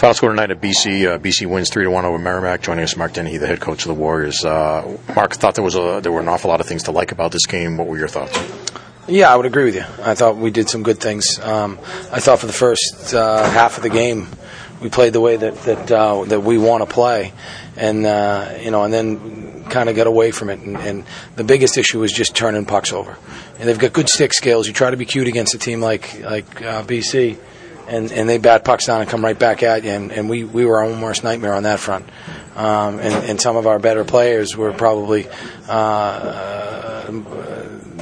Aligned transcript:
Final 0.00 0.14
score 0.14 0.30
tonight 0.30 0.50
at 0.50 0.62
BC. 0.62 1.06
Uh, 1.06 1.18
BC 1.18 1.44
wins 1.44 1.68
three 1.68 1.84
to 1.84 1.90
one 1.90 2.06
over 2.06 2.16
Merrimack. 2.16 2.62
Joining 2.62 2.84
us, 2.84 2.96
Mark 2.96 3.12
Dennehy, 3.12 3.36
the 3.36 3.46
head 3.46 3.60
coach 3.60 3.82
of 3.82 3.88
the 3.88 3.94
Warriors. 3.94 4.42
Uh, 4.46 4.96
Mark 5.14 5.34
thought 5.34 5.56
there 5.56 5.62
was 5.62 5.74
a, 5.74 6.00
there 6.02 6.10
were 6.10 6.20
an 6.20 6.28
awful 6.28 6.48
lot 6.48 6.58
of 6.58 6.66
things 6.66 6.84
to 6.84 6.90
like 6.90 7.12
about 7.12 7.32
this 7.32 7.44
game. 7.44 7.76
What 7.76 7.86
were 7.86 7.98
your 7.98 8.08
thoughts? 8.08 8.40
Yeah, 9.06 9.30
I 9.30 9.36
would 9.36 9.44
agree 9.44 9.64
with 9.64 9.74
you. 9.74 9.84
I 10.02 10.14
thought 10.14 10.38
we 10.38 10.50
did 10.50 10.70
some 10.70 10.82
good 10.82 11.00
things. 11.00 11.38
Um, 11.40 11.78
I 12.10 12.18
thought 12.18 12.38
for 12.38 12.46
the 12.46 12.52
first 12.54 13.12
uh, 13.12 13.44
half 13.50 13.76
of 13.76 13.82
the 13.82 13.90
game, 13.90 14.28
we 14.80 14.88
played 14.88 15.12
the 15.12 15.20
way 15.20 15.36
that 15.36 15.54
that 15.64 15.92
uh, 15.92 16.24
that 16.24 16.40
we 16.40 16.56
want 16.56 16.82
to 16.82 16.90
play, 16.90 17.34
and 17.76 18.06
uh, 18.06 18.54
you 18.58 18.70
know, 18.70 18.84
and 18.84 18.94
then 18.94 19.64
kind 19.64 19.90
of 19.90 19.96
got 19.96 20.06
away 20.06 20.30
from 20.30 20.48
it. 20.48 20.60
And, 20.60 20.78
and 20.78 21.04
the 21.36 21.44
biggest 21.44 21.76
issue 21.76 22.00
was 22.00 22.10
just 22.10 22.34
turning 22.34 22.64
pucks 22.64 22.94
over. 22.94 23.18
And 23.58 23.68
they've 23.68 23.78
got 23.78 23.92
good 23.92 24.08
stick 24.08 24.32
skills. 24.32 24.66
You 24.66 24.72
try 24.72 24.92
to 24.92 24.96
be 24.96 25.04
cute 25.04 25.28
against 25.28 25.52
a 25.52 25.58
team 25.58 25.82
like 25.82 26.22
like 26.22 26.62
uh, 26.62 26.84
BC, 26.84 27.36
and 27.90 28.10
and 28.12 28.28
they 28.28 28.38
bat 28.38 28.64
pucks 28.64 28.86
down 28.86 29.02
and 29.02 29.10
come 29.10 29.22
right 29.22 29.38
back 29.38 29.62
at 29.62 29.84
you. 29.84 29.90
And, 29.90 30.12
and 30.12 30.30
we 30.30 30.44
we 30.44 30.64
were 30.64 30.78
our 30.78 30.84
own 30.84 31.00
worst 31.00 31.24
nightmare 31.24 31.54
on 31.54 31.64
that 31.64 31.80
front. 31.80 32.08
Um, 32.56 32.98
and, 32.98 33.14
and 33.30 33.40
some 33.40 33.56
of 33.56 33.66
our 33.66 33.78
better 33.78 34.04
players 34.04 34.56
were 34.56 34.72
probably. 34.72 35.28
Uh, 35.68 37.10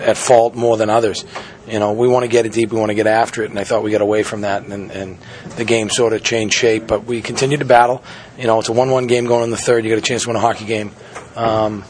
at 0.00 0.16
fault 0.16 0.54
more 0.54 0.76
than 0.76 0.90
others. 0.90 1.24
You 1.66 1.78
know, 1.78 1.92
we 1.92 2.08
want 2.08 2.24
to 2.24 2.28
get 2.28 2.46
it 2.46 2.52
deep, 2.52 2.72
we 2.72 2.78
want 2.78 2.90
to 2.90 2.94
get 2.94 3.06
after 3.06 3.44
it, 3.44 3.50
and 3.50 3.58
I 3.58 3.64
thought 3.64 3.82
we 3.82 3.90
got 3.90 4.00
away 4.00 4.22
from 4.22 4.40
that, 4.40 4.66
and, 4.66 4.90
and 4.90 5.18
the 5.56 5.64
game 5.64 5.90
sort 5.90 6.12
of 6.12 6.22
changed 6.22 6.54
shape. 6.54 6.86
But 6.86 7.04
we 7.04 7.22
continued 7.22 7.60
to 7.60 7.66
battle. 7.66 8.02
You 8.36 8.46
know, 8.46 8.58
it's 8.58 8.68
a 8.68 8.72
one-one 8.72 9.06
game 9.06 9.26
going 9.26 9.44
in 9.44 9.50
the 9.50 9.56
third. 9.56 9.84
You 9.84 9.90
got 9.90 9.98
a 9.98 10.02
chance 10.02 10.22
to 10.22 10.30
win 10.30 10.36
a 10.36 10.40
hockey 10.40 10.64
game. 10.64 10.92
Um, 11.36 11.84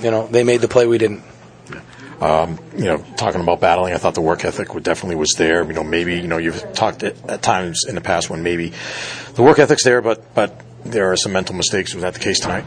you 0.00 0.10
know, 0.10 0.26
they 0.26 0.42
made 0.44 0.60
the 0.60 0.68
play, 0.68 0.86
we 0.86 0.98
didn't. 0.98 1.22
Um, 2.22 2.58
you 2.76 2.84
know, 2.84 3.04
talking 3.16 3.40
about 3.40 3.60
battling, 3.60 3.94
I 3.94 3.96
thought 3.96 4.14
the 4.14 4.20
work 4.20 4.44
ethic 4.44 4.68
definitely 4.84 5.16
was 5.16 5.32
there. 5.36 5.64
You 5.64 5.72
know, 5.72 5.82
maybe 5.82 6.14
you 6.14 6.28
know 6.28 6.38
you've 6.38 6.72
talked 6.72 7.02
at, 7.02 7.16
at 7.28 7.42
times 7.42 7.84
in 7.88 7.96
the 7.96 8.00
past 8.00 8.30
when 8.30 8.44
maybe 8.44 8.72
the 9.34 9.42
work 9.42 9.58
ethic's 9.58 9.82
there, 9.82 10.00
but 10.00 10.32
but 10.32 10.62
there 10.84 11.10
are 11.10 11.16
some 11.16 11.32
mental 11.32 11.56
mistakes. 11.56 11.94
Was 11.94 12.02
that 12.02 12.14
the 12.14 12.20
case 12.20 12.38
tonight? 12.38 12.64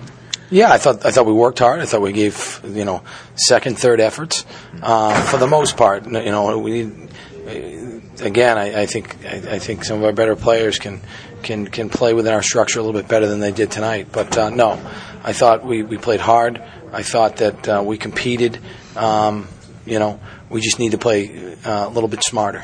Yeah, 0.51 0.71
I 0.71 0.77
thought 0.77 1.05
I 1.05 1.11
thought 1.11 1.25
we 1.25 1.31
worked 1.33 1.59
hard. 1.59 1.79
I 1.79 1.85
thought 1.85 2.01
we 2.01 2.11
gave 2.11 2.61
you 2.65 2.83
know 2.83 3.01
second, 3.35 3.79
third 3.79 4.01
efforts 4.01 4.45
uh, 4.81 5.21
for 5.23 5.37
the 5.37 5.47
most 5.47 5.77
part. 5.77 6.05
You 6.05 6.11
know, 6.11 6.59
we 6.59 6.91
again. 8.21 8.57
I, 8.57 8.81
I 8.81 8.85
think 8.87 9.25
I, 9.25 9.55
I, 9.55 9.59
think 9.59 9.85
some 9.85 9.99
of 9.99 10.03
our 10.03 10.11
better 10.11 10.35
players 10.35 10.79
can 10.79 10.99
can 11.43 11.67
can 11.67 11.89
play 11.89 12.13
within 12.13 12.33
our 12.33 12.43
structure 12.43 12.79
a 12.79 12.83
little 12.83 12.99
bit 12.99 13.09
better 13.09 13.27
than 13.27 13.39
they 13.39 13.51
did 13.51 13.71
tonight. 13.71 14.09
But 14.11 14.37
uh, 14.37 14.49
no, 14.49 14.73
I 15.23 15.33
thought 15.33 15.65
we, 15.65 15.81
we 15.81 15.97
played 15.97 16.19
hard. 16.19 16.61
I 16.95 17.03
thought 17.03 17.37
that 17.37 17.67
uh, 17.67 17.83
we 17.85 17.97
competed. 17.97 18.57
Um, 18.95 19.49
you 19.85 19.99
know, 19.99 20.17
we 20.49 20.61
just 20.61 20.79
need 20.79 20.91
to 20.91 20.97
play 20.97 21.55
uh, 21.65 21.87
a 21.87 21.89
little 21.89 22.07
bit 22.07 22.23
smarter. 22.23 22.63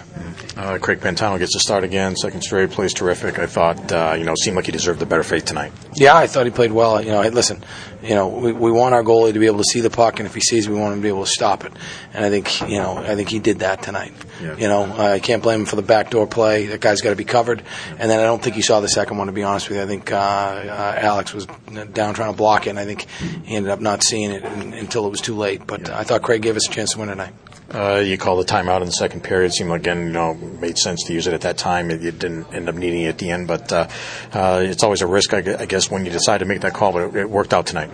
Uh, 0.56 0.78
Craig 0.78 1.00
Pantano 1.00 1.40
gets 1.40 1.54
to 1.54 1.60
start 1.60 1.84
again, 1.84 2.16
second 2.16 2.42
straight, 2.42 2.70
plays 2.72 2.94
terrific. 2.94 3.40
I 3.40 3.48
thought, 3.48 3.92
uh, 3.92 4.16
you 4.18 4.24
know, 4.24 4.36
seemed 4.36 4.56
like 4.56 4.66
he 4.66 4.72
deserved 4.72 5.02
a 5.02 5.06
better 5.06 5.24
fate 5.24 5.46
tonight. 5.46 5.72
Yeah, 5.96 6.16
I 6.16 6.28
thought 6.28 6.46
he 6.46 6.52
played 6.52 6.72
well. 6.72 7.02
You 7.02 7.12
know, 7.12 7.22
listen, 7.30 7.64
you 8.04 8.16
know, 8.16 8.28
we, 8.28 8.52
we 8.52 8.72
want 8.72 8.94
our 8.94 9.04
goalie 9.04 9.34
to 9.34 9.40
be 9.40 9.46
able 9.48 9.58
to 9.60 9.64
see 9.64 9.82
the 9.82 9.90
puck, 9.90 10.20
and 10.20 10.28
if 10.28 10.36
he 10.36 10.42
sees, 10.42 10.70
we 10.70 10.76
want 10.76 10.94
him 10.94 11.00
to 11.00 11.04
be 11.04 11.10
able 11.10 11.26
to 11.26 11.30
stop 11.30 11.64
it. 11.64 11.74
And 12.14 12.24
I 12.24 12.30
think, 12.30 12.62
you 12.70 12.78
know, 12.78 12.98
I 12.98 13.16
think 13.16 13.30
he 13.30 13.40
did 13.40 13.60
that 13.60 13.82
tonight. 13.82 14.14
Yeah. 14.42 14.58
You 14.58 14.68
know, 14.68 14.84
I 14.84 15.20
can't 15.20 15.42
blame 15.42 15.62
him 15.62 15.66
for 15.66 15.76
the 15.76 15.82
backdoor 15.82 16.28
play. 16.28 16.68
That 16.68 16.82
guy's 16.82 17.02
got 17.02 17.12
to 17.12 17.16
be 17.16 17.24
covered. 17.26 17.64
And 17.98 18.10
then 18.10 18.20
I 18.20 18.24
don't 18.24 18.42
think 18.42 18.56
he 18.56 18.62
saw 18.62 18.80
the 18.80 18.90
second 18.90 19.18
one. 19.18 19.28
To 19.28 19.34
be 19.34 19.44
honest 19.44 19.70
with 19.70 19.78
you, 19.78 19.84
I 19.84 19.88
think 19.88 20.12
uh, 20.12 20.16
uh, 20.16 20.96
Alex 20.98 21.34
was 21.34 21.46
down 21.46 22.14
trying 22.14 22.32
to 22.32 22.38
block 22.38 22.68
it, 22.68 22.72
and 22.72 22.80
I 22.80 22.86
think 22.86 23.08
he 23.46 23.56
ended 23.56 23.72
up 23.72 23.80
not 23.80 24.04
seeing 24.04 24.32
it 24.32 24.44
until 24.44 25.06
it 25.06 25.10
was 25.10 25.22
too 25.22 25.36
late. 25.36 25.66
But 25.66 25.88
yeah. 25.88 25.98
I 25.98 26.04
thought 26.04 26.22
Craig 26.22 26.42
gave 26.42 26.56
us 26.56 26.68
a 26.68 26.72
chance 26.72 26.94
to 26.94 27.00
win 27.00 27.10
tonight. 27.10 27.34
Uh, 27.74 28.00
you 28.00 28.18
call 28.18 28.36
the 28.36 28.44
timeout 28.44 28.82
in 28.82 28.88
the 28.88 28.92
second 28.92 29.24
period. 29.24 29.48
It 29.48 29.54
seemed 29.54 29.70
like, 29.70 29.82
again, 29.82 30.08
you 30.08 30.12
know, 30.12 30.34
made 30.34 30.78
sense 30.78 31.04
to 31.06 31.14
use 31.14 31.28
it 31.28 31.34
at 31.34 31.42
that 31.42 31.58
time. 31.58 31.90
It, 31.90 32.02
you 32.02 32.12
didn't 32.12 32.54
end 32.54 32.68
up 32.68 32.76
needing 32.76 33.04
it 33.04 33.10
at 33.10 33.18
the 33.18 33.32
end, 33.32 33.48
but 33.48 33.72
uh, 33.72 33.88
uh, 34.34 34.62
it's 34.64 34.84
always 34.84 35.02
a 35.02 35.08
risk, 35.08 35.34
I 35.34 35.42
guess, 35.42 35.90
when 35.90 36.04
you 36.04 36.12
decide 36.12 36.40
to 36.40 36.46
make 36.46 36.62
that 36.62 36.74
call. 36.74 36.92
But 36.92 37.04
it, 37.04 37.16
it 37.16 37.30
worked 37.30 37.54
out 37.54 37.68
tonight. 37.68 37.90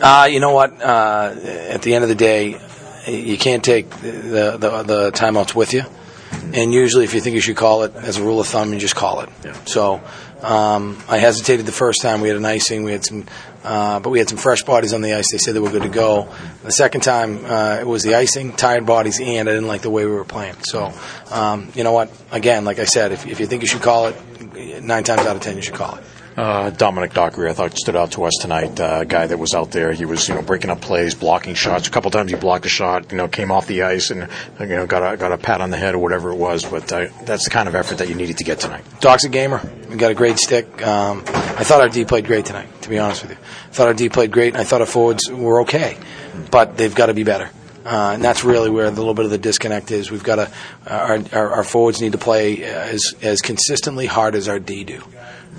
Uh, 0.00 0.28
you 0.30 0.40
know 0.40 0.52
what? 0.52 0.80
Uh, 0.80 1.34
at 1.68 1.82
the 1.82 1.94
end 1.94 2.04
of 2.04 2.08
the 2.08 2.14
day, 2.14 2.58
you 3.06 3.36
can't 3.36 3.62
take 3.62 3.90
the, 3.90 4.56
the, 4.58 4.82
the 4.82 5.10
timeouts 5.12 5.54
with 5.54 5.74
you. 5.74 5.84
And 6.54 6.72
usually, 6.72 7.04
if 7.04 7.14
you 7.14 7.20
think 7.20 7.34
you 7.34 7.40
should 7.40 7.56
call 7.56 7.82
it, 7.82 7.94
as 7.94 8.16
a 8.16 8.22
rule 8.22 8.40
of 8.40 8.46
thumb, 8.46 8.72
you 8.72 8.78
just 8.78 8.96
call 8.96 9.20
it. 9.20 9.28
Yeah. 9.44 9.52
So 9.64 10.00
um, 10.42 11.02
I 11.08 11.18
hesitated 11.18 11.66
the 11.66 11.72
first 11.72 12.00
time. 12.02 12.20
We 12.20 12.28
had 12.28 12.36
an 12.36 12.44
icing. 12.44 12.84
We 12.84 12.92
had 12.92 13.04
some, 13.04 13.26
uh, 13.64 14.00
but 14.00 14.10
we 14.10 14.18
had 14.18 14.28
some 14.28 14.38
fresh 14.38 14.62
bodies 14.62 14.92
on 14.92 15.00
the 15.00 15.14
ice. 15.14 15.30
They 15.32 15.38
said 15.38 15.54
they 15.54 15.60
were 15.60 15.70
good 15.70 15.82
to 15.82 15.88
go. 15.88 16.28
The 16.64 16.72
second 16.72 17.02
time, 17.02 17.44
uh, 17.44 17.78
it 17.80 17.86
was 17.86 18.02
the 18.02 18.14
icing, 18.14 18.52
tired 18.52 18.86
bodies, 18.86 19.20
and 19.20 19.48
I 19.48 19.52
didn't 19.52 19.68
like 19.68 19.82
the 19.82 19.90
way 19.90 20.04
we 20.06 20.12
were 20.12 20.24
playing. 20.24 20.56
So, 20.62 20.92
um, 21.30 21.70
you 21.74 21.84
know 21.84 21.92
what? 21.92 22.10
Again, 22.30 22.64
like 22.64 22.78
I 22.78 22.84
said, 22.84 23.12
if, 23.12 23.26
if 23.26 23.40
you 23.40 23.46
think 23.46 23.62
you 23.62 23.68
should 23.68 23.82
call 23.82 24.06
it, 24.06 24.82
nine 24.82 25.04
times 25.04 25.26
out 25.26 25.36
of 25.36 25.42
ten, 25.42 25.56
you 25.56 25.62
should 25.62 25.74
call 25.74 25.96
it. 25.96 26.04
Uh, 26.38 26.70
Dominic 26.70 27.14
Dockery, 27.14 27.50
I 27.50 27.52
thought 27.52 27.76
stood 27.76 27.96
out 27.96 28.12
to 28.12 28.22
us 28.22 28.34
tonight. 28.40 28.78
Uh, 28.78 28.98
a 29.00 29.04
guy 29.04 29.26
that 29.26 29.40
was 29.40 29.54
out 29.54 29.72
there, 29.72 29.92
he 29.92 30.04
was 30.04 30.28
you 30.28 30.36
know 30.36 30.42
breaking 30.42 30.70
up 30.70 30.80
plays, 30.80 31.16
blocking 31.16 31.54
shots. 31.54 31.88
A 31.88 31.90
couple 31.90 32.12
times 32.12 32.30
he 32.30 32.36
blocked 32.36 32.64
a 32.64 32.68
shot, 32.68 33.10
you 33.10 33.18
know, 33.18 33.26
came 33.26 33.50
off 33.50 33.66
the 33.66 33.82
ice 33.82 34.12
and 34.12 34.28
you 34.60 34.66
know 34.66 34.86
got 34.86 35.14
a 35.14 35.16
got 35.16 35.32
a 35.32 35.36
pat 35.36 35.60
on 35.60 35.70
the 35.70 35.76
head 35.76 35.96
or 35.96 35.98
whatever 35.98 36.30
it 36.30 36.36
was. 36.36 36.62
But 36.62 36.92
uh, 36.92 37.08
that's 37.24 37.42
the 37.42 37.50
kind 37.50 37.66
of 37.66 37.74
effort 37.74 37.98
that 37.98 38.08
you 38.08 38.14
needed 38.14 38.38
to 38.38 38.44
get 38.44 38.60
tonight. 38.60 38.84
Doc's 39.00 39.24
a 39.24 39.28
gamer. 39.28 39.68
We 39.90 39.96
got 39.96 40.12
a 40.12 40.14
great 40.14 40.38
stick. 40.38 40.80
Um, 40.86 41.24
I 41.26 41.64
thought 41.64 41.80
our 41.80 41.88
D 41.88 42.04
played 42.04 42.26
great 42.26 42.46
tonight. 42.46 42.68
To 42.82 42.88
be 42.88 43.00
honest 43.00 43.22
with 43.22 43.32
you, 43.32 43.36
I 43.38 43.72
thought 43.72 43.88
our 43.88 43.94
D 43.94 44.08
played 44.08 44.30
great, 44.30 44.54
and 44.54 44.58
I 44.58 44.64
thought 44.64 44.80
our 44.80 44.86
forwards 44.86 45.28
were 45.28 45.62
okay, 45.62 45.98
but 46.52 46.76
they've 46.76 46.94
got 46.94 47.06
to 47.06 47.14
be 47.14 47.24
better. 47.24 47.50
Uh, 47.84 48.12
and 48.14 48.22
that's 48.22 48.44
really 48.44 48.70
where 48.70 48.92
the 48.92 49.00
little 49.00 49.14
bit 49.14 49.24
of 49.24 49.32
the 49.32 49.38
disconnect 49.38 49.90
is. 49.90 50.12
We've 50.12 50.22
got 50.22 50.36
to 50.36 50.52
our, 50.86 51.18
our, 51.32 51.50
our 51.54 51.64
forwards 51.64 52.00
need 52.00 52.12
to 52.12 52.18
play 52.18 52.62
as 52.62 53.16
as 53.22 53.40
consistently 53.40 54.06
hard 54.06 54.36
as 54.36 54.48
our 54.48 54.60
D 54.60 54.84
do. 54.84 55.02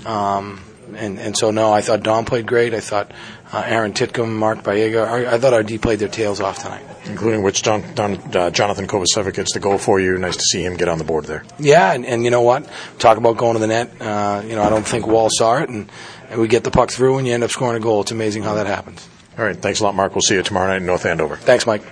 Um, 0.06 0.62
and 0.94 1.18
and 1.18 1.36
so 1.36 1.50
no, 1.50 1.72
I 1.72 1.80
thought 1.80 2.02
Don 2.02 2.24
played 2.24 2.46
great. 2.46 2.74
I 2.74 2.80
thought 2.80 3.12
uh, 3.52 3.62
Aaron 3.64 3.92
Titcomb, 3.92 4.34
Mark 4.34 4.62
Biega. 4.62 5.06
I, 5.06 5.34
I, 5.34 5.38
thought 5.38 5.52
our 5.52 5.62
D 5.62 5.78
played 5.78 5.98
their 5.98 6.08
tails 6.08 6.40
off 6.40 6.62
tonight, 6.62 6.84
including 7.06 7.42
which 7.42 7.62
Don, 7.62 7.82
Don 7.94 8.36
uh, 8.36 8.50
Jonathan 8.50 8.86
Kovacevic 8.86 9.34
gets 9.34 9.54
the 9.54 9.60
goal 9.60 9.78
for 9.78 10.00
you. 10.00 10.16
Nice 10.18 10.36
to 10.36 10.42
see 10.42 10.64
him 10.64 10.76
get 10.76 10.88
on 10.88 10.98
the 10.98 11.04
board 11.04 11.24
there. 11.24 11.44
Yeah, 11.58 11.92
and, 11.92 12.06
and 12.06 12.24
you 12.24 12.30
know 12.30 12.42
what? 12.42 12.68
Talk 12.98 13.18
about 13.18 13.36
going 13.36 13.54
to 13.54 13.60
the 13.60 13.66
net. 13.66 13.90
Uh, 14.00 14.42
you 14.44 14.54
know, 14.54 14.62
I 14.62 14.70
don't 14.70 14.86
think 14.86 15.06
Wall 15.06 15.28
saw 15.30 15.58
it, 15.58 15.68
and, 15.68 15.90
and 16.30 16.40
we 16.40 16.48
get 16.48 16.64
the 16.64 16.70
puck 16.70 16.90
through, 16.90 17.18
and 17.18 17.26
you 17.26 17.34
end 17.34 17.44
up 17.44 17.50
scoring 17.50 17.76
a 17.76 17.80
goal. 17.80 18.02
It's 18.02 18.12
amazing 18.12 18.42
how 18.42 18.54
that 18.54 18.66
happens. 18.66 19.08
All 19.38 19.44
right, 19.44 19.56
thanks 19.56 19.80
a 19.80 19.84
lot, 19.84 19.94
Mark. 19.94 20.14
We'll 20.14 20.22
see 20.22 20.34
you 20.34 20.42
tomorrow 20.42 20.68
night 20.68 20.78
in 20.78 20.86
North 20.86 21.06
Andover. 21.06 21.36
Thanks, 21.36 21.66
Mike. 21.66 21.82